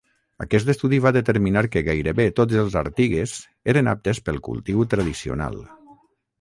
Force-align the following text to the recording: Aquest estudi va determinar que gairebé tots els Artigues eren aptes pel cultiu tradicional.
Aquest 0.43 0.69
estudi 0.73 0.99
va 1.05 1.11
determinar 1.17 1.63
que 1.75 1.83
gairebé 1.89 2.25
tots 2.41 2.59
els 2.63 2.79
Artigues 2.83 3.37
eren 3.75 3.93
aptes 3.95 4.25
pel 4.31 4.43
cultiu 4.51 4.85
tradicional. 4.97 5.65